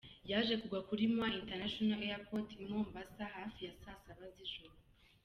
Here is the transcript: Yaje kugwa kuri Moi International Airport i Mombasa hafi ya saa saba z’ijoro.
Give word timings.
Yaje 0.31 0.53
kugwa 0.61 0.79
kuri 0.89 1.03
Moi 1.17 1.35
International 1.41 1.99
Airport 2.11 2.49
i 2.63 2.65
Mombasa 2.69 3.23
hafi 3.35 3.59
ya 3.67 3.73
saa 3.81 3.99
saba 4.05 4.25
z’ijoro. 4.35 4.75